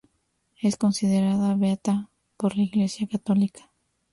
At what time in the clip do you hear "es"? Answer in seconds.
0.59-0.77